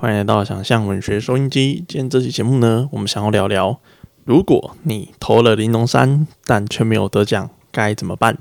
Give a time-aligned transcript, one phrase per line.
[0.00, 1.84] 欢迎来到想象文学收音机。
[1.88, 3.80] 今天这期节目呢，我们想要聊聊，
[4.24, 8.38] 如果你投了玲珑山，但却没有得奖，该怎么办？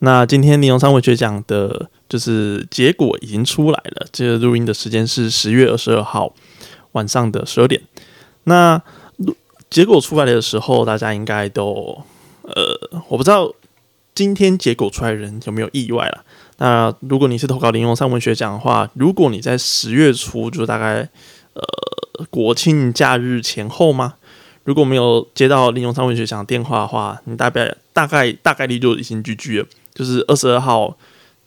[0.00, 4.08] 那今天玲珑山文学奖的，就是结果已经出来了。
[4.10, 6.34] 这个录音的时间是十月二十二号
[6.92, 7.80] 晚上的十二点。
[8.42, 8.82] 那
[9.70, 12.02] 结果出来的时候，大家应该都，
[12.42, 13.54] 呃，我不知道
[14.16, 16.24] 今天结果出来的人有没有意外了。
[16.62, 21.00] 那如果你是投稿玲珑山文学奖的话，如果你在十月初，就是大概
[21.54, 24.14] 呃国庆假日前后吗？
[24.62, 29.66] 如果没有接到玲珑山文学奖电话的话，你大概大概大概率就已经 GG 了。
[29.92, 30.96] 就是二十二号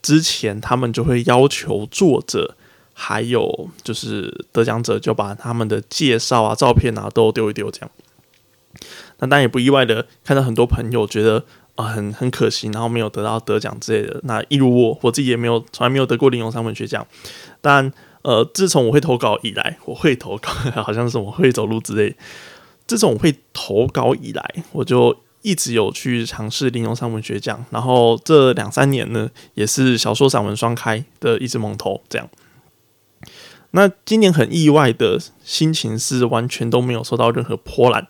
[0.01, 2.57] 之前，他们就会要求作者
[2.91, 7.89] 还有就是得奖者，就把他们的介绍啊、照片啊都丢一丢，这样。
[9.19, 11.45] 那当然也不意外的，看到很多朋友觉得。
[11.75, 14.19] 啊，很很可惜，然后没有得到得奖之类的。
[14.23, 17.05] 那一如我，我自己也没有从来没有得过玲珑山文学奖。
[17.61, 20.49] 但呃，自从我会投稿以来，我会投稿，
[20.81, 22.15] 好像是我会走路之类。
[22.87, 27.65] 自从我会投稿以来，我就一直有去尝试玲珑山文学奖。
[27.69, 32.29] 然后这两三年呢，也是小说散文双开的一直猛投这样。
[33.71, 38.07] 那今年很意外的心情是完全都没有受到任何波澜，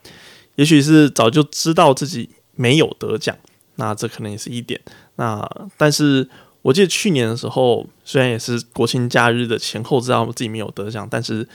[0.54, 3.36] 也许是早就知道自己没有得奖。
[3.76, 4.80] 那这可能也是一点。
[5.16, 6.28] 那但是
[6.62, 11.46] 我记得去年的时候，虽然也是国庆假日的前后，知道自己没有得奖，但是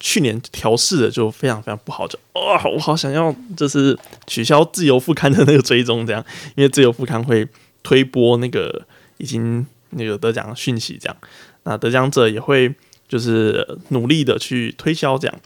[0.00, 6.24] 去年调试的就非常非常不好，就哇，我好想要就是取消自由副刊的那个追踪，这样，
[6.56, 7.46] 因为自由副刊会
[7.82, 8.84] 推播那个
[9.18, 11.16] 已经那个得奖讯息，这样，
[11.62, 12.74] 那得奖者也会
[13.08, 15.40] 就是努力的去推销这样，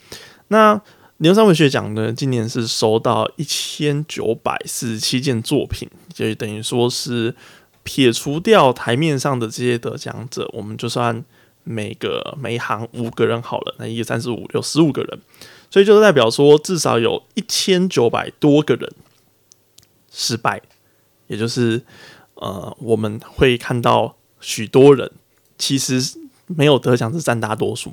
[0.49, 0.81] 那。
[1.23, 7.37] 牛山文学奖呢，今年是收到一千九百四十七件作品，就等于说是
[7.83, 11.23] 撇除掉台面上的这些得奖者，我们就算
[11.63, 15.21] 每个每行五个人好了，那一三十五有十五个人，
[15.71, 18.91] 所以就代表说至少有一千九百多个人
[20.11, 20.63] 失败，
[21.27, 21.83] 也就是
[22.37, 25.13] 呃，我们会看到许多人
[25.59, 27.93] 其实没有得奖是占大多数。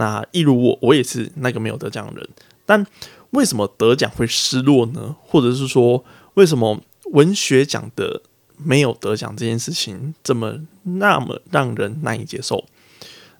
[0.00, 2.30] 那一如我，我也是那个没有得奖的人。
[2.64, 2.86] 但
[3.32, 5.14] 为什么得奖会失落呢？
[5.20, 6.02] 或者是说，
[6.34, 6.80] 为什么
[7.12, 8.22] 文学奖的
[8.56, 12.64] 没有得奖这件事情这么那么让人难以接受？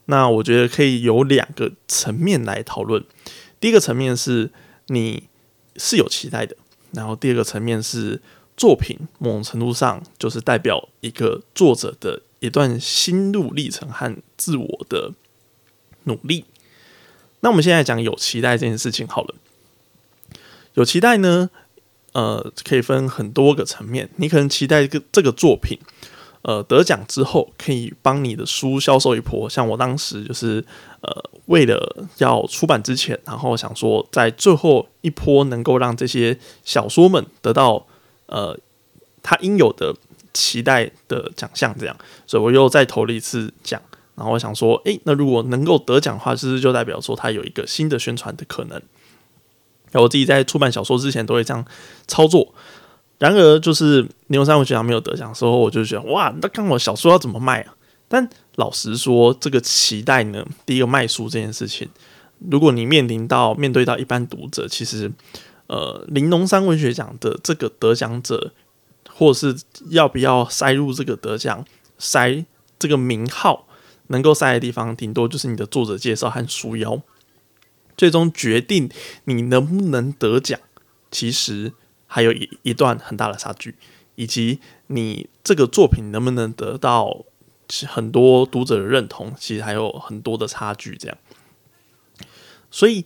[0.05, 3.03] 那我觉得可以有两个层面来讨论。
[3.59, 4.51] 第一个层面是
[4.89, 5.29] 你
[5.77, 6.55] 是有期待的，
[6.93, 8.21] 然后第二个层面是
[8.55, 15.15] 作品某种程度上就是代表一个作者的一段心路历程和自我的。
[16.05, 16.47] 努力。
[17.41, 19.35] 那我们现在讲有期待这件事情好了。
[20.75, 21.51] 有期待呢，
[22.13, 24.09] 呃，可以分很多个层面。
[24.17, 25.79] 你可能期待这个这个作品，
[26.43, 29.51] 呃，得奖之后可以帮你的书销售一波。
[29.51, 30.65] 像我当时就是，
[31.01, 37.87] 呃，为了要出版之前，然后想说在最后一波能够让这些小说们得到
[38.27, 38.57] 呃
[39.23, 39.95] 他应有的
[40.33, 41.97] 期待的奖项，这样，
[42.27, 43.83] 所以我又再投了一次奖。
[44.21, 48.79] 然后我想说，诶，那如果能够得奖的话，其实就代表说他有一个新的宣传的可能。
[49.95, 51.65] 我自己在出版小说之前都会这样
[52.07, 52.55] 操作。
[53.17, 57.75] 然而，就是牛山文学奖没有得奖的时候，我就觉得哇，那看我小说要怎么卖啊？
[58.09, 61.89] 但老实说，这个期待呢，第一个卖书这件事情，
[62.51, 65.11] 如果你面临到面对到一般读者，其实
[65.69, 68.53] 呃，玲珑山文学奖的这个得奖者，
[69.15, 69.57] 或是
[69.89, 71.65] 要不要塞入这个得奖
[71.97, 72.45] 塞
[72.79, 73.67] 这个名号。
[74.11, 77.01] 能够塞的地方，顶多就是你的作者介绍和书腰。
[77.97, 78.89] 最终决定
[79.25, 80.59] 你能不能得奖，
[81.11, 81.73] 其实
[82.07, 83.75] 还有一一段很大的差距，
[84.15, 87.25] 以及你这个作品能不能得到
[87.87, 90.97] 很多读者的认同，其实还有很多的差距。
[90.97, 91.19] 这样，
[92.71, 93.05] 所以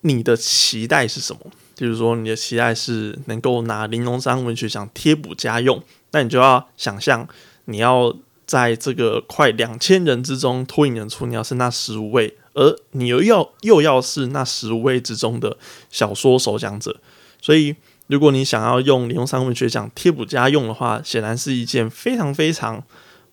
[0.00, 1.52] 你的期待是什么？
[1.76, 7.28] 就是说，你的期待是能够拿玲珑山文学奖贴补家用，那你就要想象
[7.66, 8.16] 你要。
[8.46, 15.56] 在这个快两千人之中脱颖而出，你要是那十五位，而你又要又要是那十五位之中的
[15.90, 17.00] 小说首奖者，
[17.42, 17.74] 所以
[18.06, 22.84] 如果你想要用玲珑山文学奖贴补家用的话，显然是一件非常非常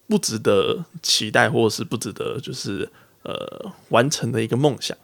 [0.07, 2.89] 不值得期待，或者是不值得就是
[3.21, 4.97] 呃完成的一个梦想。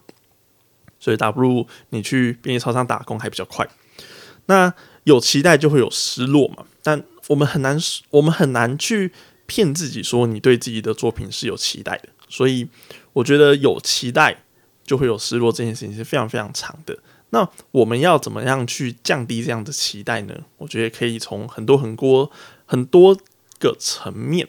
[0.99, 3.69] 所以，倒不如你去便利超商打工还比较快。
[4.47, 4.73] 那
[5.03, 6.65] 有期待就会有失落嘛？
[6.81, 7.77] 但我们很难，
[8.09, 9.11] 我们很难去。
[9.49, 12.67] 骗自己说你对自己的作品是有期待的，所以
[13.13, 14.43] 我觉得有期待
[14.85, 16.99] 就会有失落这件事情是非常非常长的。
[17.31, 20.35] 那我们要怎么样去降低这样的期待呢？
[20.57, 22.31] 我觉得可以从很多很多
[22.65, 23.17] 很多
[23.59, 24.47] 个层面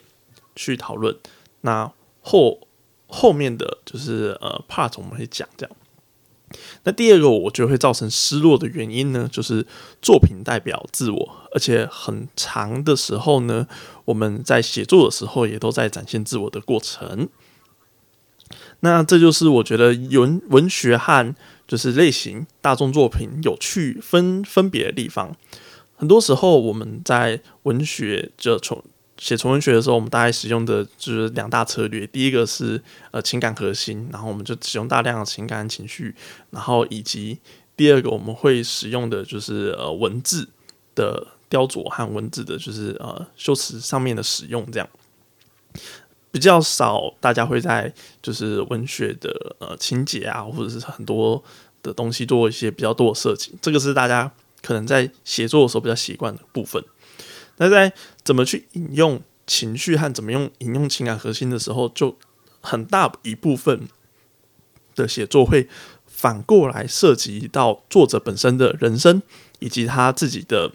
[0.55, 1.17] 去讨论。
[1.63, 2.69] 那后
[3.07, 5.77] 后面的就是呃 part 我们会讲这样。
[6.85, 9.67] 那第二个我觉得会造成失落的原因呢，就是
[10.03, 13.67] 作品代表自我，而且很长的时候呢，
[14.05, 17.29] 我们在写作的时候也都在展现自我的过程。
[18.81, 21.35] 那这就是我觉得文文学和
[21.69, 25.37] 就是类型大众作品有趣分分别的地方。
[25.97, 28.83] 很多时候我们在文学就从
[29.21, 32.07] 写纯文学的时候，我们大概使用的就是两大策略。
[32.07, 36.15] 第一个是呃情感核心，然后我们就使用大量的情感情绪，
[36.49, 37.39] 然后以及
[37.77, 40.49] 第二个我们会使用的就是呃文字
[40.95, 44.89] 的雕琢和文字的就是呃修辞上面的使用，这样
[46.31, 47.13] 比较少。
[47.21, 47.93] 大家会在
[48.23, 51.45] 就是文学的呃情节啊，或者是很多
[51.83, 54.33] 的东西做一些比较多的设计，这个是大家
[54.63, 56.83] 可能在写作的时候比较习惯的部分。
[57.61, 57.93] 那在
[58.25, 62.17] 怎么去引用情绪和怎么用引用情感核心的时候，就
[62.63, 63.87] 很大一部分
[64.95, 65.69] 的写作会
[66.07, 69.21] 反过来涉及到作者本身的人生
[69.59, 70.73] 以及他自己的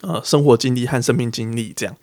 [0.00, 1.72] 呃生活经历和生命经历。
[1.76, 1.96] 这样，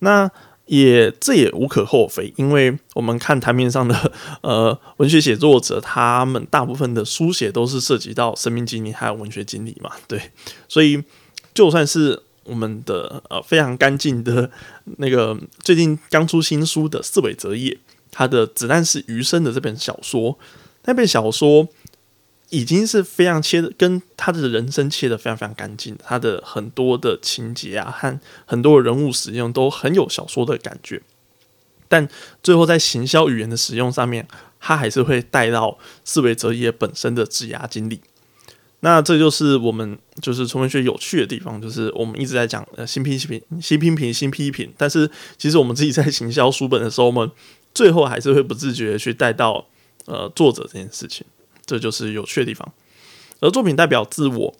[0.00, 0.28] 那
[0.66, 10.32] 也这也无可厚非，因为我们看台面上的呃文学写作者，他们大部分的书写都是涉及到生命经历还有文学经历嘛，对，
[10.66, 11.04] 所以
[11.54, 12.24] 就算是。
[12.44, 14.50] 我们的呃非常干净的
[14.98, 17.78] 那个最近刚出新书的四尾哲也，
[18.10, 20.38] 他的《子弹是余生》的这本小说，
[20.84, 21.68] 那本小说
[22.50, 31.00] 已经是非常切的，跟他的人生切的非常非常干净，他的很多的情节啊和很多人物使用都很有小说的感觉，
[31.88, 32.08] 但
[32.42, 34.28] 最后在行销语言的使用上面，
[34.60, 38.00] 他还是会带到四尾哲也本身的质押经历。
[38.84, 45.08] 那这就是我们就是纯文学有趣的地方，就是我们一直在讲呃新批评、新批评、新批评，但是
[45.38, 47.30] 其实我们自己在行销书本的时候，我们
[47.72, 49.64] 最后还是会不自觉的去带到
[50.06, 51.24] 呃作者这件事情，
[51.64, 52.72] 这就是有趣的地方。
[53.38, 54.54] 而作品代表自我，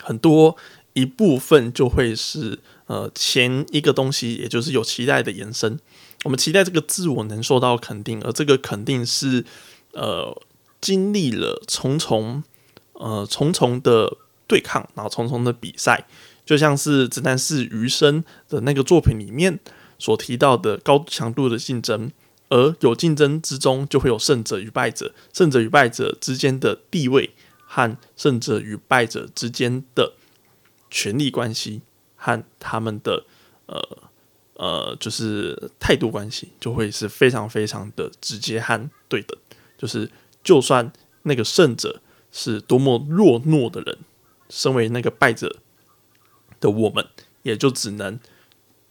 [0.00, 0.56] 很多
[0.94, 5.78] 一部分就会是呃前一个东西，也就是有期待的延伸。
[6.24, 9.44] 我们期待这个自我能受到肯定，而这个肯定是
[9.92, 10.36] 呃
[10.80, 12.42] 经历了重重。
[13.00, 14.14] 呃，重重的
[14.46, 16.06] 对抗，然后重重的比赛，
[16.44, 19.58] 就像是《子弹是余生》的那个作品里面
[19.98, 22.12] 所提到的高强度的竞争，
[22.50, 27.30] 而有竞争之中就会有胜者与败者，胜者与败者之间的地位
[27.64, 30.12] 和胜者与败者之间的
[30.90, 31.80] 权力关系
[32.16, 33.24] 和他们的
[33.64, 33.98] 呃
[34.56, 39.38] 呃就是态度关系，就会是非常非常的直接和对等，
[39.78, 40.10] 就是
[40.44, 40.92] 就算
[41.22, 42.02] 那个胜者。
[42.32, 43.98] 是多么弱懦的人，
[44.48, 45.56] 身为那个败者
[46.60, 47.06] 的我们，
[47.42, 48.18] 也就只能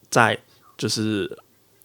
[0.09, 0.39] 在
[0.77, 1.37] 就是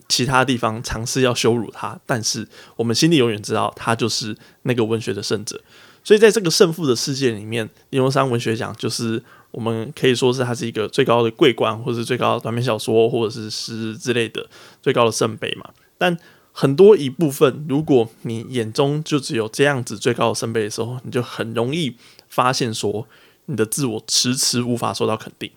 [0.09, 2.47] 其他地方尝试要羞辱他，但是
[2.77, 5.61] 我们心里永远知道他就是那个文学的胜者。
[6.03, 14.47] 所以在这个胜负的世界里面，林荣山文学奖就是我们可以说是它是一个最高的桂冠，或者是最高短篇小说，或者是诗之类的
[14.83, 15.71] 最高的圣杯嘛。
[15.97, 16.15] 但
[16.57, 21.97] 很多一部分，如果你眼中就只有这样子最高的圣杯的时候，你就很容易
[22.29, 23.09] 发现说
[23.47, 25.51] 你的自我迟迟无法受到肯定。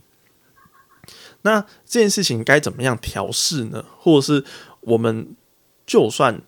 [1.43, 3.85] 那这件事情该怎么样调试呢？
[3.99, 4.43] 或者是
[4.81, 5.35] 我们
[5.85, 6.41] 就算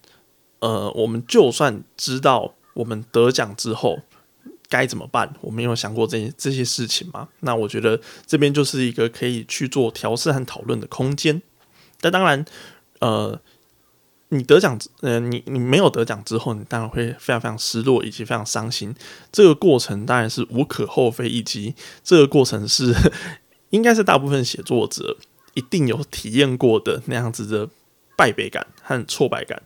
[0.62, 4.00] 呃，我们就算知道我们得奖之后
[4.68, 7.30] 该怎么办，我们有想过这些这些事情吗？
[7.42, 11.40] 那我觉得这边就是一个可以去做调试和讨论的空间。
[12.02, 12.44] 但当然，
[13.00, 13.40] 呃。
[14.32, 18.94] 你得奖，呃，你你没有得奖之后，你当然会非常非常失落，以及非常伤心。
[19.32, 22.94] 这个过程当然是无可厚非，以及这个过程是
[23.72, 25.18] 应该是大部分写作者
[25.56, 27.68] 一定有体验过的那样子的
[28.16, 29.60] 败北感和挫败感。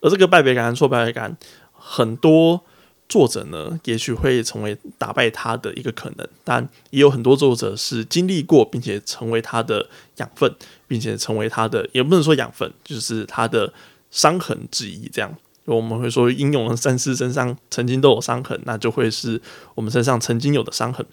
[0.00, 1.36] 而这个败北感和挫败感，
[1.74, 2.64] 很多
[3.10, 10.54] 作者呢，也许会成为打败他的一个可能，但也有很多作者是经历过，并且成为他的养分，
[10.88, 13.70] 并且成为他的，也不能说养分，就是他的。
[14.16, 19.42] 伤痕之一，这样我们会说，英勇的战士身上曾经都有伤痕，那就会是
[19.74, 21.04] 我们身上曾经有的伤痕。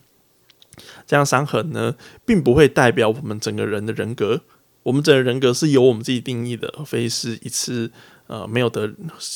[1.06, 1.96] 这样伤痕呢，
[2.26, 4.40] 并不会代表我们整个人的人格，
[4.84, 7.92] 我们整个人格是由我们自己定义的，而非是一次
[8.28, 8.90] 呃没有得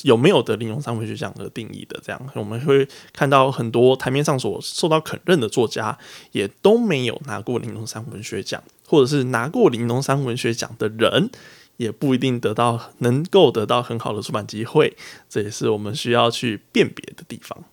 [0.04, 2.00] 有没有得玲珑三文学奖而定义的。
[2.02, 5.98] 这样我们会看到很多台面上所受到肯认的作家，
[6.32, 11.30] 也都没有拿过玲珑三文学奖，或者是拿过玲珑三文学奖的人。
[11.78, 14.96] 也不一定得到能够得到很好的出版机会，
[15.30, 17.64] 这也是我们需要去辨别的地方。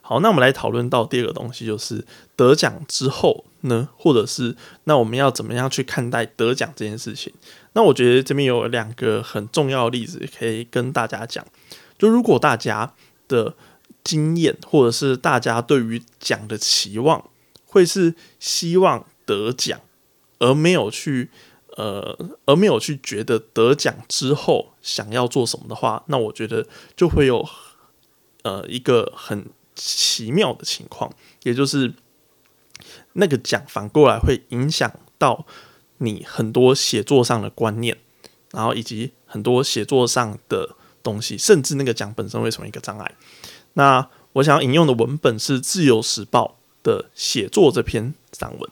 [0.00, 2.04] 好，那我们来讨论到第二个东西，就是
[2.36, 7.32] 得奖之后呢，或者是那我们要怎么样去看待得奖这件事情？
[7.72, 11.42] 那我觉得这边有两个很重要的例子可以跟大家讲。
[11.98, 12.92] 就如果大家
[13.28, 13.54] 的
[14.02, 17.30] 经验，或者是大家对于奖的期望，
[17.64, 19.80] 会是希望得奖，
[20.38, 21.30] 而没有去
[21.76, 22.16] 呃，
[22.46, 26.66] 而没有去觉得得奖之后想要做什么的话，那我觉得
[26.96, 27.48] 就会有
[28.42, 31.12] 呃一个很奇妙的情况，
[31.42, 31.94] 也就是
[33.14, 35.46] 那个奖反过来会影响到
[35.98, 37.98] 你很多写作上的观念，
[38.52, 40.76] 然后以及很多写作上的。
[41.04, 43.14] 东西，甚至那个奖本身会成为一个障碍。
[43.74, 48.70] 那我想要引用的文本是《自由时报》的写作这篇散文。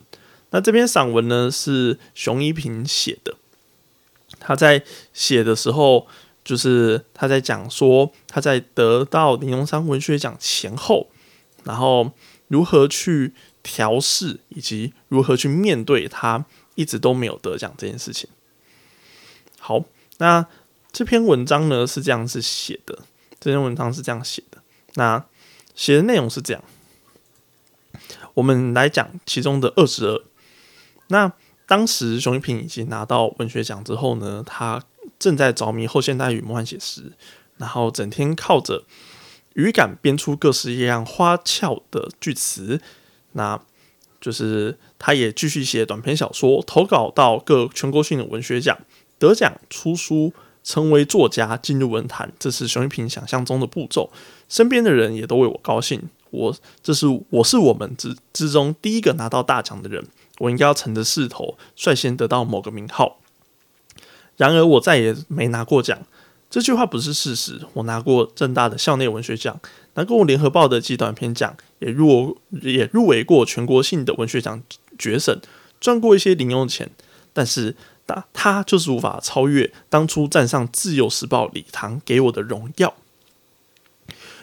[0.53, 3.35] 那这篇散文呢是熊一平写的。
[4.39, 6.07] 他在写的时候，
[6.45, 11.09] 就是他在讲说他在得到林荣山文学奖前后，
[11.65, 12.13] 然后
[12.47, 18.31] 如何去调试，以及如何去面对他一直都没有得奖这件事情。
[19.59, 19.85] 好，
[20.19, 20.47] 那。
[20.95, 22.99] 这篇文章呢是这样子写的，
[23.41, 24.59] 这篇文章是这样写的。
[24.97, 25.25] 那
[25.75, 26.63] 写的内容是这样，
[28.35, 30.23] 我们来讲其中的二十二。
[31.13, 31.33] 那
[31.67, 34.83] 当时熊一平已经拿到文学奖之后呢，他
[35.19, 37.13] 正在着迷后现代与魔幻写实，
[37.59, 38.85] 然后整天靠着
[39.55, 42.81] 语感编出各式各样花俏的句词。
[43.33, 43.61] 那
[44.21, 48.77] 就是他也继续写短篇小说，投稿到各全国性的文学奖，
[49.19, 50.33] 得奖出书。
[50.65, 54.13] 成为作家，进入文坛，这是熊一平想象中的步骤。
[54.49, 56.09] 身边的人也都为我高兴。
[56.31, 60.07] 我这是我是我们之之中第一个拿到大奖的人。
[60.43, 63.19] 我应该要乘着势头，率先得到某个名号。
[64.37, 65.99] 然而，我再也没拿过奖。
[66.51, 67.61] 这句话不是事实。
[67.75, 69.61] 我拿过正大的校内文学奖，
[69.95, 74.63] 拿过联合报的极短篇奖，也入也入围过全国性的文学奖
[74.99, 75.41] 决审，
[75.81, 76.91] 赚过一些零用钱。
[77.33, 77.77] 但是。
[78.05, 82.95] 他他就是无法超越当初站上《自由时报》礼堂给我的荣耀。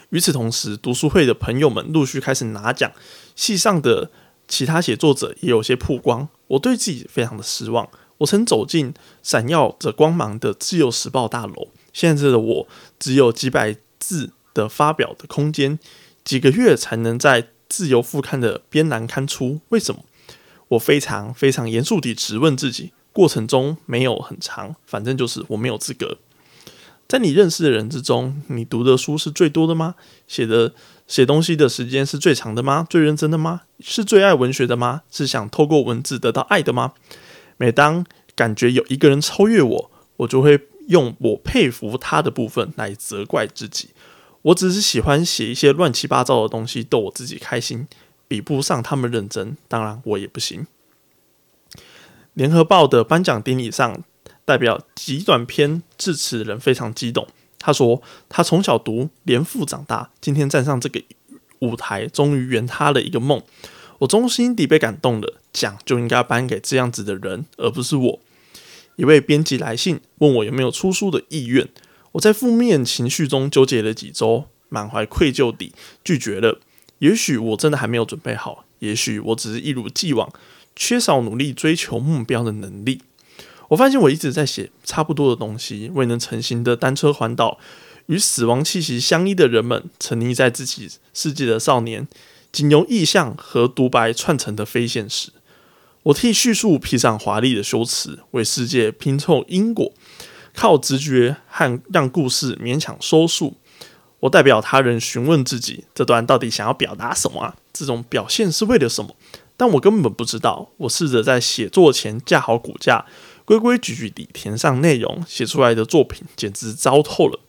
[0.08, 2.90] 与此同时，读书会的朋友们陆续开始拿奖，
[3.36, 4.10] 系上的
[4.50, 6.28] 其他写作者也有些曝光。
[6.48, 7.88] 我对自己非常的失望。
[8.18, 8.92] 我曾走进
[9.22, 15.78] 闪耀着光芒的《自由时报》大楼，现在的我只有几百字的发表的空间，
[16.22, 19.60] 几个月才能在《自由副刊》的编栏刊出。
[19.70, 20.04] 为什么？
[20.68, 22.92] 我非常非常严肃地质问自己。
[23.12, 26.18] 过程中没有很长，反正就是我没有资格。
[27.08, 29.96] 在你认识的人之中，你读的书是最多的吗？
[30.28, 30.74] 写的
[31.10, 32.86] 写东西的时间是最长的吗？
[32.88, 33.62] 最认真的吗？
[33.80, 35.02] 是最爱文学的吗？
[35.10, 36.92] 是想透过文字得到爱的吗？
[37.56, 43.88] 每当感觉有一个人超越我，我就会用我佩服他的部分来责怪自己。
[44.42, 47.88] 我只是喜欢写一些乱七八糟的东西逗我自己开心，
[48.28, 49.56] 比不上他们认真。
[49.66, 50.68] 当然，我也不行。
[52.34, 54.04] 联合报的颁奖典礼上，
[54.44, 57.26] 代表极短篇致辞的人非常激动。
[57.60, 61.00] 他说：“他从小读《连复》长大，今天站上这个
[61.60, 63.40] 舞台，终于圆他的一个梦。
[63.98, 65.34] 我衷心地被感动了。
[65.52, 68.20] 奖就应该颁给这样子的人，而不是我。”
[68.96, 71.68] 一位编辑来信问我有没有出书的意愿。
[72.12, 76.60] 我在负面情绪中纠结了几周，满怀愧疚地拒绝了。
[76.98, 80.32] 也许我真的还没有准备好，也许我只是一如既往。
[80.76, 83.02] 缺少努力追求目标的能力。
[83.70, 87.58] 我发现我一直在写差不多的东西，未能成型的单车环岛，
[88.06, 92.08] 与死亡气息相依的人们，沉溺在自己世界的少年，
[92.50, 95.30] 仅由意象和独白串成的非现实。
[96.02, 99.92] 我替叙述披上华丽的修辞，为世界拼凑因果，
[100.52, 103.56] 靠直觉和让故事勉强收束。
[104.20, 107.54] 我代表他人询问自己：这段到底想要表达什么啊？
[107.72, 109.14] 这种表现是为了什么？
[109.56, 113.04] 但我根本不知道，我试着在写作前架好骨架，
[113.50, 117.40] 规规矩矩地填上内容，写出来的作品简直糟透了。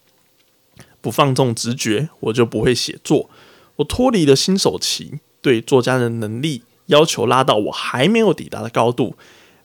[0.99, 3.29] 不放纵直觉，我就不会写作。
[3.75, 9.15] 我脱离了新手期，对作家的能力要求拉到我还没有抵达的高度，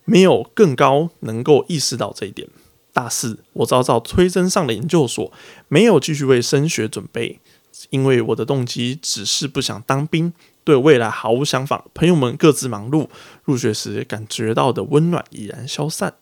[0.05, 2.47] 没有更高能够意识到这一点。
[2.93, 5.33] 大四，我早早推甄上了研究所，
[5.69, 7.41] 没有继续为升学准备，
[7.89, 10.35] 因为我的动机只是不想当兵。
[10.65, 13.09] 对未来毫无想法，朋友们各自忙碌。
[13.45, 16.15] 入学时感觉到的温暖已然消散。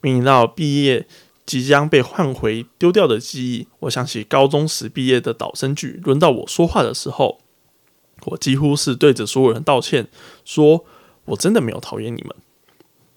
[0.00, 1.06] 面临到毕业
[1.44, 6.00] 即将被换回丢掉的记忆，我想起高中时毕业的导生剧。
[6.04, 7.40] 轮到我说话的时候，
[8.26, 10.08] 我几乎是对着所有人道歉，
[10.44, 10.84] 说
[11.26, 12.36] 我真的没有讨厌你们。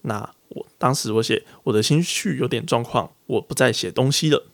[0.02, 4.44] 那我当时我写我的情绪有点状况，我不再写东西了。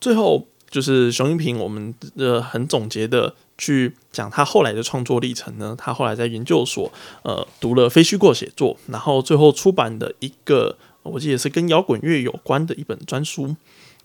[0.00, 0.48] 最后。
[0.74, 5.76] 就是熊英平，我们呃很总结的去讲他后来的创作历程呢。
[5.78, 13.54] 他后来在研究所呃读了非虚构写作，然后最后出版的一个，我记得是跟摇滚乐有关的一本专书。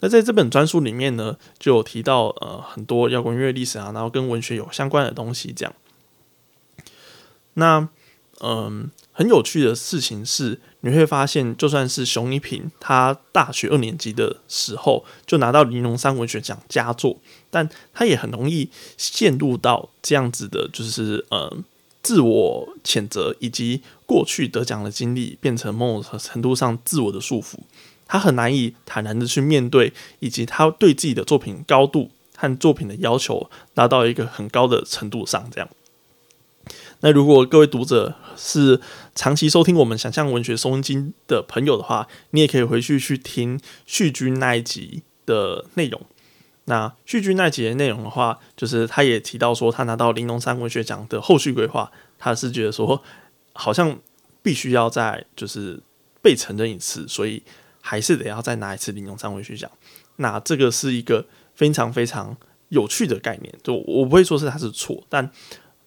[0.01, 5.73] 那在这本专书里面呢，就有提到呃很多摇滚乐历史啊，然后跟文学有相关的东西这样。
[7.55, 7.89] 那
[8.41, 17.17] 嗯，很有趣的事情是，你会发现，就算是熊一平，他大学二年级的时候就拿到玲珑山文学奖佳作，
[17.49, 21.57] 但他也很容易陷入到这样子的，就是呃
[22.01, 27.55] 自我谴责以及过去得奖的经历变成某种程度上自我的束缚。
[28.07, 35.69] 他很难以坦然的去面对，以及他对自己的作品高度和作品的要求达到一个很高的程度上，这样。
[37.01, 38.81] 那如果各位读者是
[39.15, 46.01] 长期收听我们想象文学收音机的朋友的话，你也可以回去去听续君那一集的内容。
[46.65, 53.01] 那续君那一集的内容的话，就是他也提到说，他拿到玲珑山文学奖的后续规划，他是觉得说，
[53.53, 53.97] 好像
[54.41, 55.81] 必须要再就是
[56.21, 57.41] 被承认一次，所以
[57.79, 59.71] 还是得要再拿一次玲珑山文学奖。
[60.17, 61.25] 那这个是一个
[61.55, 62.35] 非常非常
[62.67, 65.31] 有趣的概念，就我不会说是他是错，但。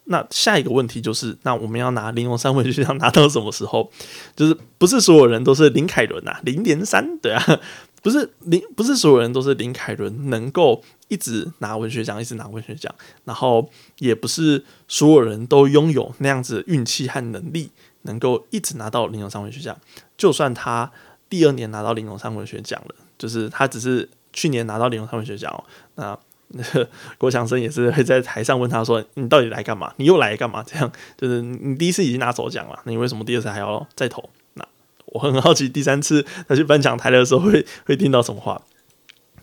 [0.04, 3.90] 那下一个问题就是，那我们要拿玲珑三文学奖拿到什么时候？
[4.35, 7.61] 就是不是所有人都是林凯伦呐，零连三对啊，
[8.02, 12.92] 不是林，不是所有人都是林凯伦能够一直拿文学奖，一直拿文学奖，
[13.25, 17.71] 然后也不是所有人都拥有那样子运气和能力，
[18.02, 19.78] 能够一直拿到玲珑三文学奖。
[20.16, 20.90] 就算他
[21.28, 26.04] 第二年拿到玲珑三文学奖了，就是他只是去年拿到玲珑三文学奖，那。
[26.04, 26.18] 那
[27.18, 29.92] 郭强生也是会在台上问他说：“你到底来干嘛？
[29.97, 34.28] 你又来干嘛？”这样就是你第一次已经拿走奖了，你为什么第二次还要再投？
[34.54, 34.66] 那
[35.06, 38.61] 我很好奇，第三次他去颁奖台的时候会 会听到什么话？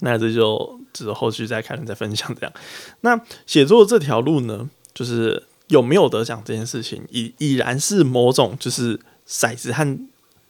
[0.01, 2.53] 那这就只是后续再看再分享这样。
[3.01, 9.99] 那写作这条路呢，就是有没有得奖这件事情，已已然是某种就是骰子和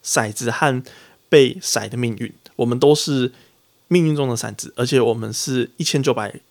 [0.03, 0.83] 骰子和
[1.29, 3.31] 被骰的命运，我们都是
[3.87, 6.41] 命运中的骰子，而且我们是一千九百。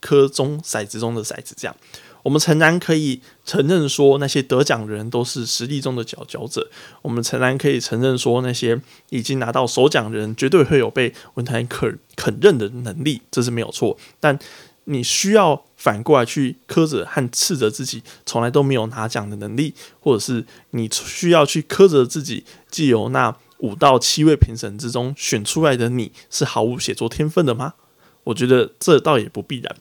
[0.00, 1.76] 颗中骰子中的骰子，这样
[2.24, 6.68] 我们诚然可以承认说，那些得奖人都是实力中的佼佼者。
[7.00, 8.78] 我们诚然可以承认说，那些
[9.10, 13.96] 已经拿到首奖的人，绝对会有被文坛肯肯认的能力，这是没有错。
[14.20, 14.38] 但
[14.84, 27.74] 你需要反过来去苛责和斥责自己，从来都没有拿奖的能力，或者是你需要去苛责自己，既有那五到七位评审之中选出来的你是毫无写作天分的吗？
[28.24, 29.76] 我觉得这倒也不必然。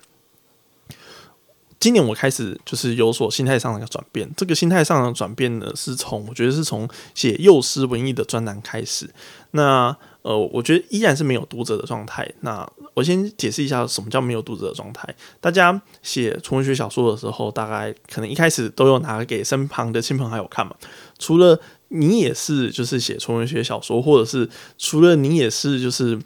[1.79, 9.07] 今年我开始就是有所心态上的一个转变，这个心态上的转变呢，是从我觉得是从写幼师文艺的专栏开始。
[9.51, 12.27] 那呃，我觉得依然是没有读者的状态。
[12.41, 15.07] 那我先解释一下什么叫没有读者的状态。
[15.39, 20.75] 大家写纯文学小说的时候，大概可能一开始都有拿给身旁的亲朋好友看嘛。
[21.19, 21.59] 除了
[21.89, 26.19] 你也是就是写纯文学小说，或者是除了你也是就是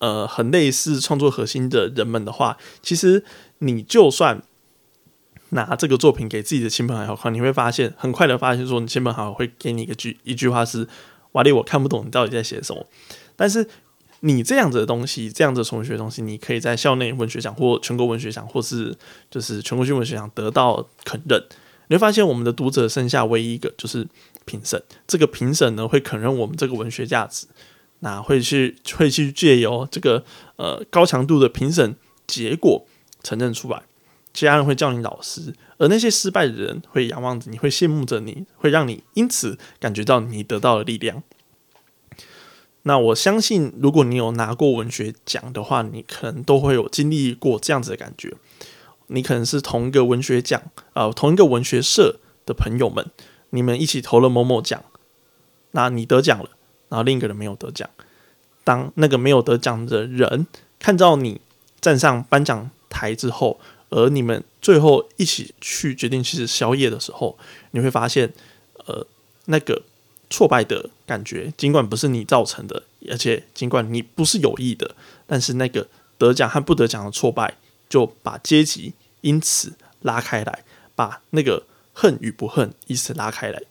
[0.00, 3.24] 呃很类似创作核心的人们的话，其实
[3.58, 4.42] 你就算。
[5.56, 10.86] 拿这个作品给自己的亲朋好友看，你会发现很快的发现说，你亲朋好友会给你一个句一句话是
[11.32, 12.86] ：“瓦力，我看不懂你到底在写什么。”
[13.34, 13.66] 但是
[14.20, 18.96] 你这样子的东西，这样子的文学东西，你可以在校内文学奖或全国文学奖，或是
[19.28, 21.42] 就是全国性文学奖得到肯认。
[21.88, 24.06] 你会发现，我们的读者剩下唯一一个就是
[24.44, 24.82] 评审。
[25.06, 27.46] 这个评审呢，会肯认我们这个文学价值，
[28.00, 30.24] 那会去会去借由这个
[30.56, 31.94] 呃高强度的评审
[32.26, 32.86] 结果
[33.22, 33.82] 承认出来。
[34.36, 41.22] 其他人会叫你老师，而那些失败的人会仰望着你，会羡慕着你，会让你因此感觉到你得到了力量。
[42.82, 48.34] 那我相信，如果你有拿过文学奖的话，你可能都会有经历过这样子的感觉。
[49.06, 53.10] 你可能是同一个文学奖啊，同一个文学社的朋友们，
[53.50, 54.84] 你们一起投了某某奖，
[55.70, 56.50] 那你得奖了，
[56.90, 57.88] 然后另一个人没有得奖。
[58.62, 60.46] 当那个没有得奖的人
[60.78, 61.40] 看到你
[61.80, 67.38] 站上颁奖台之后，而你们最后一起去决定去吃宵夜的时候，
[67.70, 68.32] 你会发现，
[68.84, 69.06] 呃，
[69.44, 69.82] 那个
[70.28, 74.96] 挫败的感觉，尽管不是你造成的，而且尽管你不是有意的，
[75.26, 75.86] 但是那个
[76.18, 77.56] 得奖和不得奖的挫败，
[77.88, 80.64] 就把阶级因此拉开来，
[80.96, 83.62] 把那个恨与不恨因此拉开来。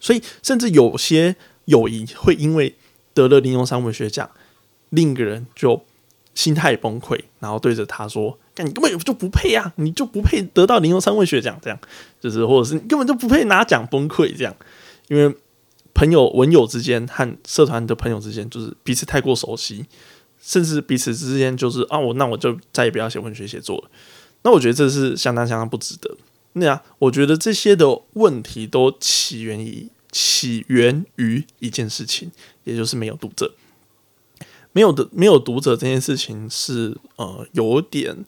[0.00, 2.74] 所以，甚至有些友谊会因为
[3.14, 4.28] 得了林荣山文学奖，
[4.88, 5.84] 另一个人就
[6.34, 8.36] 心态崩溃，然后对着他说。
[8.56, 9.72] 你根本就不配啊！
[9.76, 11.78] 你就不配得到零用三位学奖，这样
[12.20, 14.54] 就是，或者是你根本就不配拿奖，崩溃这样。
[15.08, 15.34] 因为
[15.94, 19.86] 朋友、文友之间和社团的朋友之间，就是彼此太过熟悉，
[20.38, 23.90] 甚至彼此之间就是啊，我那我就再也不要写文学写作了。
[24.42, 26.14] 那我觉得这是相当相当不值得。
[26.52, 32.30] 那样，我觉得这些的问题都起源于起源于一件事情，
[32.64, 33.54] 也就是没有读者。
[34.72, 38.24] 没有的，没有读者这件事情是呃有点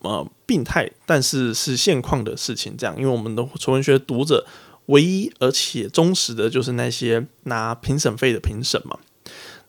[0.00, 2.74] 呃病态，但是是现况的事情。
[2.76, 4.46] 这样，因为我们的纯文学读者
[4.86, 8.98] 唯一而且忠实的就是那些拿评审费的评审嘛。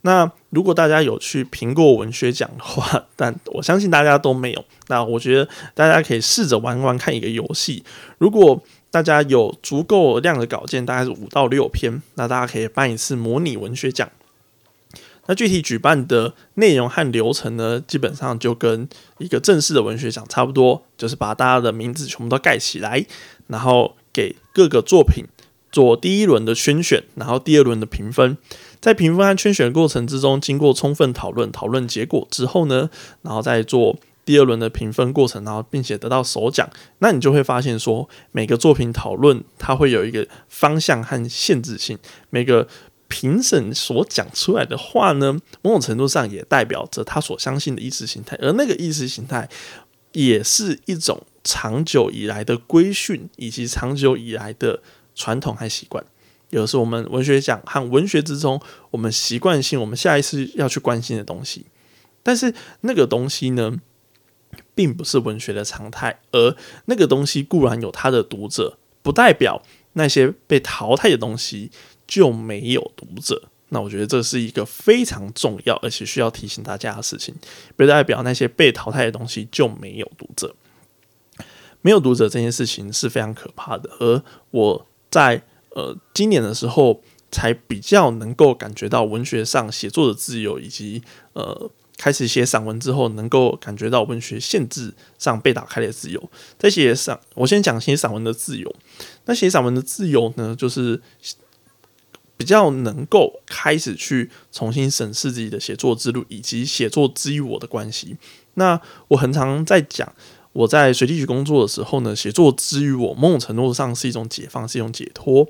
[0.04, 4.66] 那如果大家有去评过文学奖的话， 但我相信大家都没有。
[4.88, 7.84] 那我觉得大家可以试着玩玩看一个游戏。
[8.18, 14.10] 如果大家有足够量的稿件，大概是五到六篇，那大家可以办一次模拟文学奖。
[15.28, 23.06] 那具体举办的内容和流程呢，基本上就跟一个正式的文学奖差不多，就是把大家的名字全部都盖起来，
[23.48, 25.26] 然后给各个作品
[25.72, 28.38] 做第一轮的圈选，然后第二轮的评分。
[28.80, 32.90] 在评分和圈选过程之中，经过充分讨论、讨论结果之后呢，
[33.22, 41.98] 然后再做第二轮的评分过程，然后并且得到首奖，那你就会发现说，每个作品讨论它会有一个方向和限制性，
[42.32, 42.68] 每个
[43.12, 49.50] 评审所讲出来的话呢，某种程度上也代表着他所相信的意识形态，而那个意识形态
[50.14, 54.82] 也是一种长久以来的规训以及长久以来的
[55.14, 56.02] 传统和习惯。
[56.52, 61.66] 有的是我们文学奖和文学之中，我们习惯性我们下一次要去关心的东西，
[62.24, 63.78] 但是那个东西呢，
[64.74, 69.62] 并不是文学的常态，而那个东西固然有它的读者，不代表
[69.94, 71.72] 那些被淘汰的东西
[72.12, 73.42] 就没有读者。
[73.70, 77.34] 那我觉得这是一个非常重要而且需要提醒大家的事情，
[77.78, 80.54] 不代表那些被淘汰的东西就没有读者。
[81.82, 84.22] 没有读者这件事情是非常可怕的，而
[84.52, 85.44] 我在。
[85.74, 96.30] 呃，今年的时候才比较能够感觉到文学上写作的自由，以及呃开始写散文之后，能够感觉到文学限制上被打开的自由。
[96.60, 98.76] 在写散，我先讲写散文的自由。
[99.28, 101.02] 那写散文的自由呢，就是
[102.42, 108.18] 比较能够开始去重新审视自己的写作之路，以及写作之于我的关系。
[108.56, 110.12] 那我很常在讲。
[110.54, 115.48] 我在水利局工作的时候呢，写作之于我某种程度上是一种解放，是一种解脱。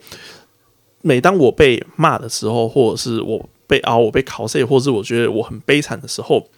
[1.01, 6.49] 每当我被骂的时候，或者是我被熬，我被考试，或是我觉得我很悲惨的时候，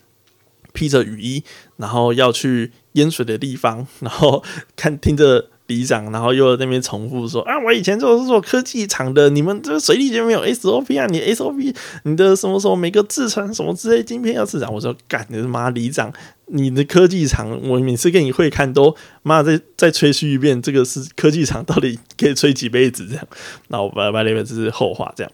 [0.73, 1.43] 披着雨衣，
[1.77, 4.43] 然后要去淹水的地方，然后
[4.75, 5.49] 看听着。
[5.67, 11.05] 里长，然后又在那边重复说：“啊，我以前做是做科技厂的，你们这水利就没有 SOP 啊？
[11.07, 16.11] 你 SOP，你的什么什么每个制成什么之类晶片要制长。”我说：“干你妈里长，
[16.47, 23.27] 你的科技厂，我每次跟你会看都妈再再吹嘘一遍，这个是科技厂，到底可以吹几辈子这样？
[23.69, 25.31] 那我拜拜那边这是后话这样。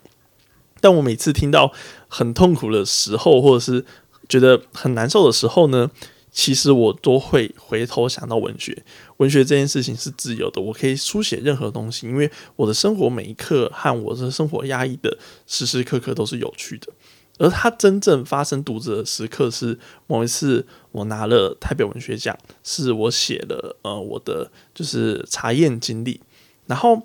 [0.79, 1.73] 但我每次听到
[2.07, 3.83] 很痛苦的时候，或者是
[4.29, 5.89] 觉得很难受的时候呢？”
[6.31, 8.83] 其实我都会回头想到文学，
[9.19, 16.91] 文学这件事情是自由的，我可以书写任何东西，因为我的生活每一刻和我的生活压抑的时时刻刻都是有趣的。
[17.37, 26.19] 而它真正发生读者的时刻是某一次我拿了台北文学奖，是我写了呃我的就是查验经历，
[26.65, 27.01] 然后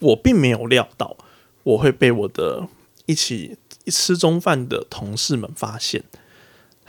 [0.00, 1.16] 我并没有料到
[1.64, 2.68] 我会被我的
[3.06, 6.04] 一起吃中饭的同事们发现。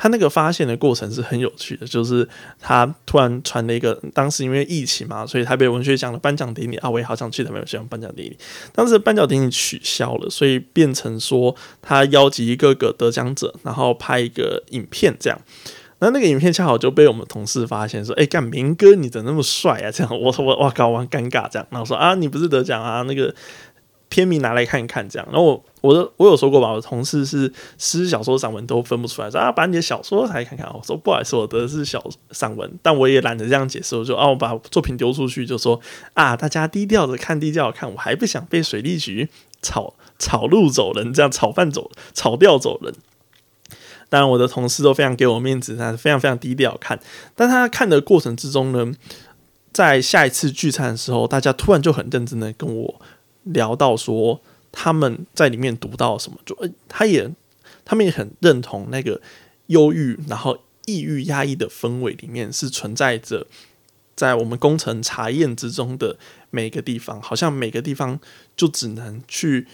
[0.02, 2.28] 他那个发现的过程是很有趣的，就是
[2.60, 8.36] 他突然传了一个，当时因为疫情嘛，所以台北文学奖的颁奖典礼啊，我也好想去台北文学奖颁奖典礼，
[8.74, 15.40] 当时颁奖典礼取消了，所以变成说他邀集一个个得奖者，然后拍一个影片这样，
[16.00, 23.04] 那那个影片恰好就被我们同事发现，说：“哎，干明哥你怎那么帅啊？”这样，我说：“我哇搞完尴尬这样。”然后说：“啊，你不是得奖啊？
[23.04, 23.32] 那个。”
[24.12, 25.26] 片名拿来看一看，这样。
[25.32, 30.68] 然后我我的我有说过吧，我的同事是诗小说散文都分不出来，说啊，把你的小说来看看。
[30.74, 35.80] 我说不好意思，我的是小散文，但我也懒得这样解释，我就啊，我把作品丢出去，就说
[36.14, 39.30] 啊，大家低调的看，低调看，我还不想被水利局
[39.62, 42.94] 炒炒路走人，这样炒饭走炒掉走人。
[44.10, 47.00] 当然，我的同事都非常给我面子，他非常非常低调看。
[47.34, 48.92] 但他看的过程之中呢，
[49.72, 53.02] 在下一次聚餐的时候，大家突然就很认真的跟我。
[53.44, 54.40] 聊到说
[54.72, 57.30] 他们在里面读到什么，就他也
[57.84, 59.20] 他们也很认同那个
[59.68, 63.46] 忧郁，然后抑郁压抑的氛围里面是存在着
[64.16, 66.18] 在我们工程查验之中的
[66.50, 68.20] 每个地方，好像每个地方
[68.56, 69.68] 就只能去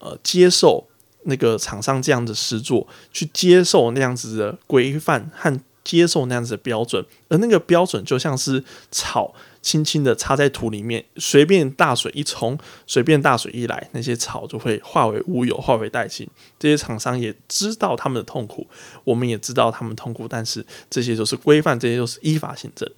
[0.00, 0.88] 呃接受
[1.24, 16.28] 那个厂商这样的施作，去接受那样子的规范和接受那样子的标准，而那个标准就像是草轻轻的插在土里面，随便大水一冲，随便大水一来，那些草就会化为乌有，化为殆尽。
[16.58, 18.66] 这些厂商也知道他们的痛苦，
[19.04, 22.90] 我们也知道他们痛苦，但是这些都是规范，这些都是依法行政。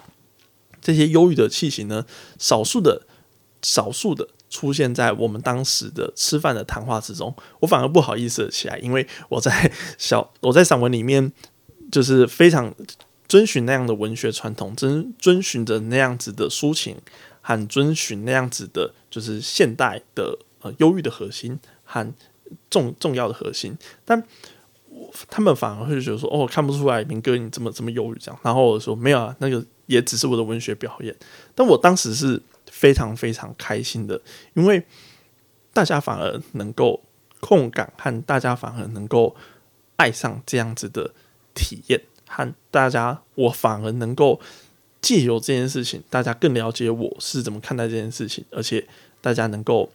[0.80, 2.04] 这些忧郁的气息呢，
[2.38, 3.02] 少数的、
[3.62, 11.32] 少数的出现在我们当时的吃饭的谈话之中，我反而不好意思起来，因为我在小我在散文里面。
[11.92, 12.74] 就是非常
[13.34, 16.96] 遵循那样的文学传统，遵遵循着那样子的抒情，
[17.40, 22.14] 和遵循那样子的，就是现代的呃忧郁的核心和
[22.70, 23.76] 重重要的核心。
[24.04, 24.22] 但
[24.88, 28.40] 我他们反而会觉得说，哦，看不出来明哥你这么这么忧郁这样。
[28.44, 31.12] 然后我说没有啊，那个也只是我的文学表演。
[31.56, 34.20] 但我当时是非常非常开心的，
[34.52, 34.80] 因为
[35.72, 37.02] 大家反而能够
[37.40, 39.34] 共感，和大家反而能够
[39.96, 41.10] 爱上这样子的。
[41.56, 44.40] 体验和大家，我反而能够
[45.00, 48.86] 借由这件事情，大家更了解我是怎么看待这件事情，而且
[49.20, 49.92] 大家能够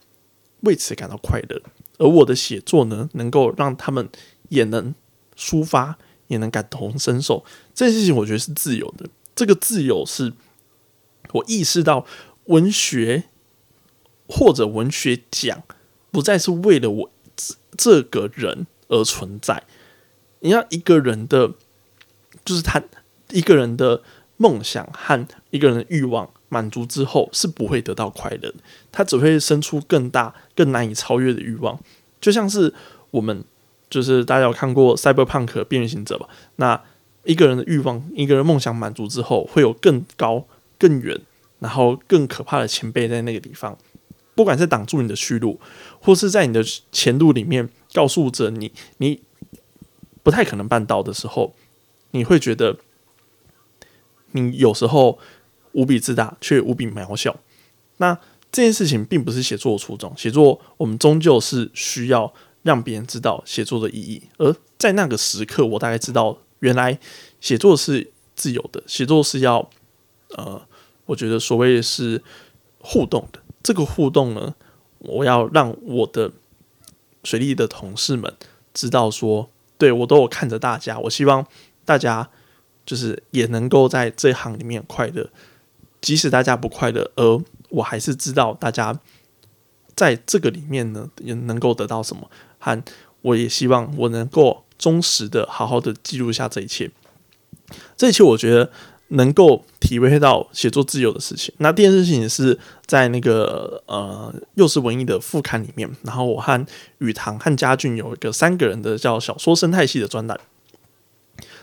[0.60, 1.60] 为此感到快乐。
[1.98, 4.08] 而我的写作呢，能够让他们
[4.48, 4.94] 也能
[5.36, 7.44] 抒发，也能感同身受。
[7.74, 9.08] 这件事情，我觉得是自由的。
[9.34, 10.32] 这个自由是
[11.32, 12.06] 我意识到，
[12.44, 13.24] 文学
[14.28, 15.62] 或者文学奖
[16.10, 17.10] 不再是为了我
[17.76, 19.64] 这个人而存在。
[20.40, 21.52] 你要一个人的，
[22.50, 22.82] 就是他
[23.30, 24.02] 一个人的
[24.36, 28.52] 梦想和一个人的欲望满足之后，是不会得到快乐。
[28.90, 31.78] 他只会生出更大、更难以超越的欲望。
[32.20, 32.74] 就像是
[33.12, 33.44] 我们，
[33.88, 36.28] 就是大家有看过《Cyberpunk 边缘行者》吧？
[36.56, 36.82] 那
[37.22, 40.44] 一个人的欲望、一个人梦想满足之后，会有更高、
[40.76, 41.20] 更远，
[41.60, 43.78] 然后更可怕的前辈在那个地方，
[44.34, 45.60] 不管是挡住你的去路，
[46.00, 49.20] 或是在你的前路里面告诉着你，你。
[50.22, 51.54] 不太可能办到的时候，
[52.12, 52.76] 你会觉得
[54.32, 55.18] 你有时候
[55.72, 57.36] 无比自大，却无比渺小。
[57.98, 58.18] 那
[58.50, 60.12] 这件事情并不是写作的初衷。
[60.16, 64.22] 写作我们终究是需要让别人知道写作的意义。
[64.38, 66.98] 而在那个时刻，我大概知道，原来
[67.40, 69.70] 写作是自由的，写作是要
[70.36, 70.66] 呃，
[71.06, 72.22] 我觉得所谓是
[72.80, 73.40] 互动的。
[73.62, 74.54] 这个互动呢，
[74.98, 76.32] 我要让我的
[77.22, 78.34] 水利的同事们
[78.74, 79.50] 知道说。
[79.80, 81.46] 对我都有看着大家，我希望
[81.90, 82.30] 大家
[82.86, 85.28] 就是也能够在这行里面快乐，
[86.00, 88.96] 即使大家不快乐，而我还是知道大家
[89.96, 92.80] 在这个里面呢也能够得到什么，和
[93.22, 96.88] 我也希望我能够忠实的好好的记录下这一切，
[97.96, 98.70] 这一切我觉得。
[99.12, 101.52] 能够体会到写作自由的事情。
[101.58, 106.64] 那第二件事情是在那个呃幼师文艺的副刊里面，然后我和
[106.98, 110.38] 雨堂和家俊有一个三个人的叫小说生态系的专栏。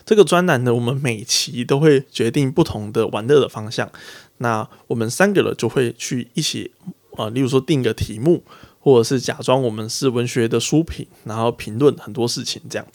[0.08, 3.92] 这个专栏呢，我们每期都会决定不同的玩乐的方向。
[4.38, 6.72] 那我们三个人就会去一起
[7.18, 8.42] 啊，例如说定个题目，
[8.80, 12.88] 或者是假装我们是文学的书评，然后评论很多事情这样。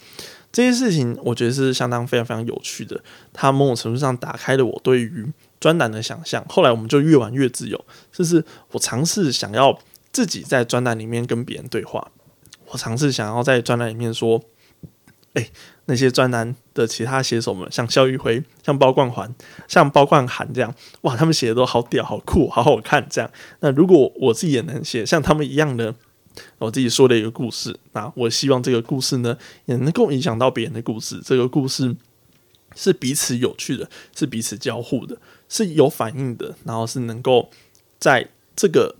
[0.51, 2.99] 这些事情我觉得是相当非常非常有趣的，
[3.31, 6.43] 它某种程度上打开了我对于专栏的想象。
[6.49, 9.77] 后来我们就越玩越自由，就是我尝试想要
[10.11, 12.11] 自己在专栏里面跟别人对话，
[12.69, 14.41] 我尝试想要在专栏里面说
[15.33, 15.49] ：“哎，
[15.85, 19.33] 那些专栏的其他写手们，像肖玉辉、像包冠环、
[19.67, 23.07] 像包冠涵这样，哇，他们写的都好屌、好酷、好好看。
[23.09, 25.95] 这样，那如果我自己也能写像他们一样的。”
[26.57, 31.21] 我自己说的一个故事，那我希望这个故事呢，也能够影响到别人的故事。
[31.23, 31.95] 这个故事
[32.75, 35.15] 是彼此有趣的，是彼此交互的，
[35.47, 37.51] 是有反应的，然后是能够
[37.99, 38.95] 在这个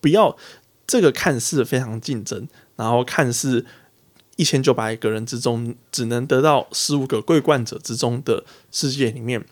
[0.00, 0.36] 不要
[0.84, 3.64] 这个看似非常竞争，然后看似
[4.38, 9.44] 一千九百个人之中只能得到十五个桂冠者之中的世界里面，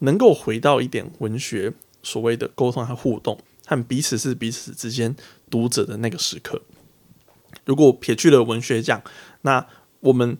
[0.00, 3.38] 能够回到一点文学所谓的沟通和互动。
[3.66, 5.14] 和彼此是彼此之间
[5.48, 6.60] 读者的那个时刻。
[7.64, 9.00] 如果撇去了文学奖，
[9.42, 9.64] 那
[10.00, 10.36] 我们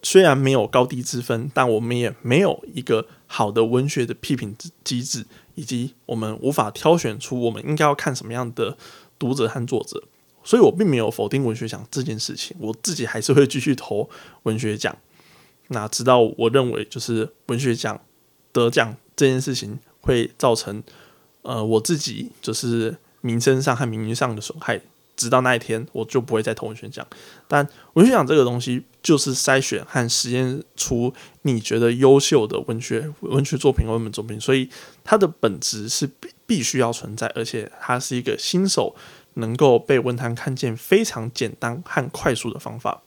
[0.00, 8.78] 虽然没有高低之分，但我们也没有一个好的文学的批评机制，以及我们无法挑选出我们应该要看什么样的
[9.18, 10.04] 读者和作者。
[10.44, 14.08] 所以我并没有否定文学奖这件事情，我自己还是会继续投
[14.44, 14.96] 文学奖。
[15.68, 18.00] 那直到我认为，就是文学奖
[18.52, 20.82] 得奖这件事情会造成。
[21.44, 24.80] 呃，我自己就是名声上和名誉上的损害，
[25.16, 27.04] 直到那一天，我就不会再投文学奖。
[27.48, 34.70] 但文学奖这个东西，就是筛选和实验出你觉得优秀的文学文学作品、文本作品，所以
[35.02, 38.94] 它的本质是必必须要存在，而且它是一个新手
[39.34, 43.02] 能够被文坛看见非常简单和快速的方法。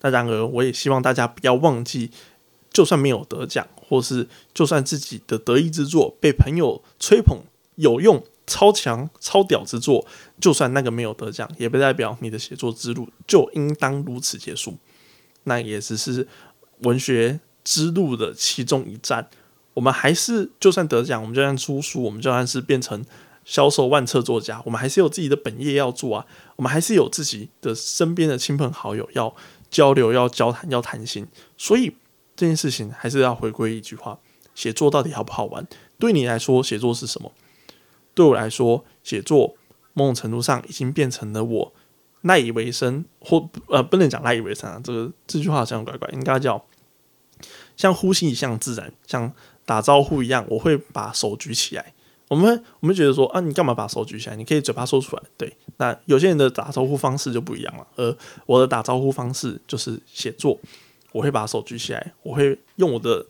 [0.00, 2.10] 那然而，我也希望大家不要忘记。
[2.72, 7.38] 就算没有得奖，或是就算自己的得意之作被朋友吹捧
[7.76, 10.04] 有用、超强、超屌之作，
[10.40, 14.76] 就算那个没有得奖，也不代表你的写作之路就应当如此结束。
[15.44, 16.26] 那也只是
[16.80, 19.30] 文学之路的其中一站。
[19.74, 23.04] 我们还是就算得奖，我们就算出书，我们就算是变成
[23.44, 26.26] 销售万册作家，我们还是有自己的本业要做啊。
[26.56, 29.34] 我们还是有自己的身边的亲朋好友要
[29.70, 31.26] 交流、要交谈、要谈心。
[31.56, 31.94] 所以
[32.34, 34.18] 这件事情还是要回归一句话：
[34.54, 35.66] 写作到底好不好玩？
[35.98, 37.32] 对你来说，写作是什么？
[38.14, 39.56] 对我来说，写作
[39.92, 41.72] 某种程度上已经变成了我
[42.22, 44.80] 赖以为生，或呃，不能讲赖以为生啊。
[44.82, 46.64] 这个这句话好像怪怪，应该叫
[47.76, 49.32] 像呼吸一样自然，像。
[49.66, 51.93] 打招呼一样，我会把手举起来。
[52.28, 54.36] 我们我们觉得说啊，你干嘛把手举起来？
[54.36, 55.22] 你可以嘴巴说出来。
[55.36, 57.86] 对，那有些人的打招呼方式就不一样了。
[57.96, 60.58] 而我的打招呼方式就是写作，
[61.12, 63.26] 我会把手举起来，我会用我的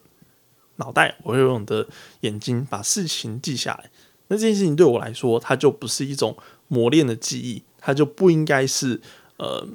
[0.76, 1.86] 脑袋，我会用我的
[2.20, 3.90] 眼睛把事情记下来。
[4.28, 6.36] 那这件事情对我来说，它就不是一种
[6.68, 9.00] 磨练的记忆，它就不应该是
[9.36, 9.66] 呃，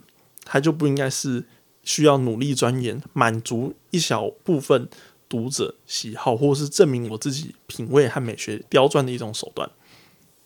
[0.45, 1.43] 它就不应该是
[1.83, 4.87] 需要努力钻研，满足一小部分。
[5.29, 9.69] 读者喜好，或是证明我自己品味和美学刁钻的一种手段，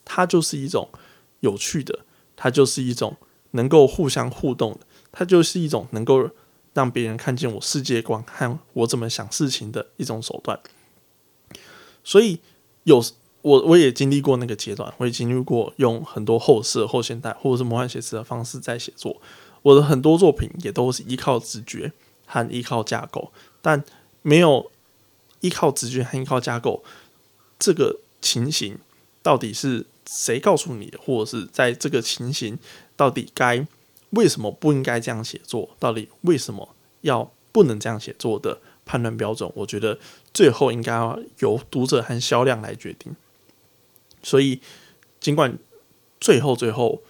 [0.03, 0.89] 它就是一种
[1.39, 1.99] 有趣的，
[2.35, 3.15] 它就是一种
[3.51, 4.79] 能够互相互动的，
[5.13, 6.29] 它就是一种能够
[6.73, 10.59] 让别人看见我世界观和我怎么想事情的一种手段。
[12.03, 12.41] 所以
[12.83, 13.01] 有
[13.41, 19.21] 我我也经历过那个阶段，我也经历过用很多后设、后现代或者是魔幻写实的方式在写作。
[19.61, 21.93] 我的很多作品也都是依靠直觉
[22.25, 23.81] 和依靠架构，但
[24.21, 24.72] 没有。
[25.43, 26.83] 依靠直觉和依靠架构，
[27.59, 28.79] 这个情形
[29.21, 30.97] 到底是谁告诉你的？
[30.97, 32.57] 或者是在这个情形
[32.95, 33.67] 到底该
[34.11, 35.75] 为什么不应该这样写作？
[35.77, 39.51] 到底为什么要不能这样写作的判断标准？
[39.55, 39.99] 我觉得
[40.33, 43.13] 最后应该要由读者和销量来决定。
[44.21, 44.61] 所以，
[45.19, 45.57] 尽管
[46.21, 47.03] 最后最后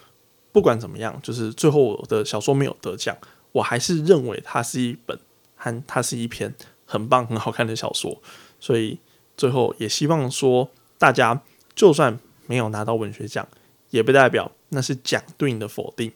[0.52, 3.16] 不管怎么样，就是最后我的小说没有得奖，
[3.52, 5.20] 我还是认为它是一本
[5.56, 6.56] 和它是一篇。
[6.94, 8.22] 很棒、很好看的小说，
[8.60, 9.00] 所以
[9.36, 11.42] 最后也希望说，大家
[11.74, 13.48] 就算没有拿到文学奖，
[13.90, 16.12] 也不代表那是奖对你的否定，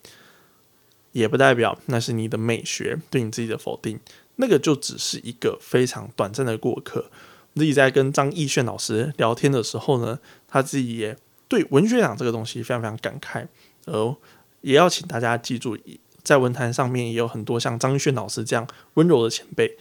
[1.14, 4.00] 也不代表那是你的美学对你自己的否定，
[4.36, 7.10] 那个就只是一个非常短暂的过客。
[7.56, 13.48] 自己在跟张艺炫老师聊天的时候呢，他自己也对文学奖这个东西非常非常感慨，
[13.86, 14.16] 而
[14.62, 15.76] 也要请大家记住，
[16.22, 19.76] 在文坛上面也有很多像张艺炫老师这样温柔的前辈。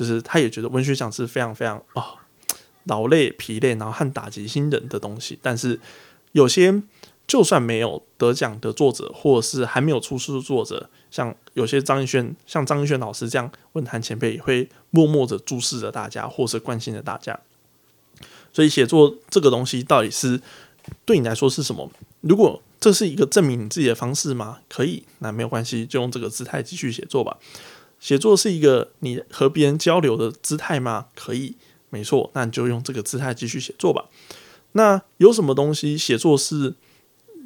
[0.00, 2.02] 就是他也觉得文学奖是非常非常哦
[2.84, 5.38] 劳累疲累，然后和打击新人的东西。
[5.42, 5.78] 但是
[6.32, 6.82] 有些
[7.26, 17.38] 就算没有得奖的作者，或者是还没有出书的作者，像有些张艺轩，像张艺轩老师这样文坛前辈，也会默默的注视着大家，或是关心着大家。
[18.54, 20.40] 所以写作这个东西到底是
[21.04, 21.90] 对你来说是什么？
[22.22, 24.60] 如果这是一个证明你自己的方式吗？
[24.66, 27.36] 可以，那没有关系，就用这个姿态继续写作吧。
[28.00, 31.06] 写作是一个你和别人交流的姿态吗？
[31.14, 31.54] 可以，
[31.90, 34.06] 没错，那你就用这个姿态继续写作吧。
[34.72, 36.74] 那有什么东西写作是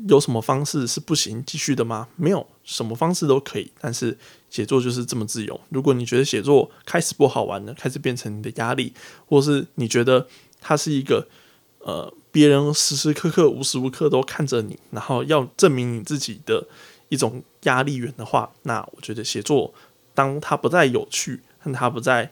[0.09, 2.09] 有什么方式是不行继续的吗？
[2.17, 4.17] 没有什么方式都可以，但是
[4.49, 5.61] 写作就是这么自由。
[5.71, 8.93] 如果你觉得写作开始不好玩了，开始变成你的压力，
[9.27, 10.29] 或是你觉得
[10.61, 11.27] 它是一个
[11.79, 16.69] 呃别人时时刻刻无时无刻都看着你，然后要证明你自己的
[17.09, 19.75] 一种压力源的话，那我觉得写作。
[20.15, 22.31] 当它不再有趣，和它不再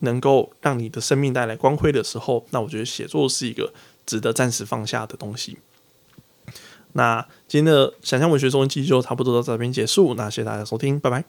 [0.00, 3.72] 能够让你的生命带来光辉的时候，那我觉得写作是一个
[4.04, 5.58] 值得暂时放下的东西。
[6.92, 11.24] 那今天的想象文学中文记就差不多到这边结束，那谢谢大家收听，拜拜。